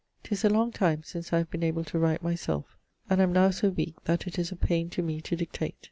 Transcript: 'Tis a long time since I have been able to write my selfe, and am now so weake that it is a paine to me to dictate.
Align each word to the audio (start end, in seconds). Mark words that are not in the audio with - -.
'Tis 0.23 0.43
a 0.43 0.49
long 0.49 0.71
time 0.71 1.03
since 1.05 1.31
I 1.31 1.37
have 1.37 1.51
been 1.51 1.61
able 1.61 1.83
to 1.83 1.99
write 1.99 2.23
my 2.23 2.33
selfe, 2.33 2.75
and 3.07 3.21
am 3.21 3.31
now 3.31 3.51
so 3.51 3.69
weake 3.69 4.03
that 4.05 4.25
it 4.25 4.39
is 4.39 4.51
a 4.51 4.55
paine 4.55 4.89
to 4.89 5.03
me 5.03 5.21
to 5.21 5.35
dictate. 5.35 5.75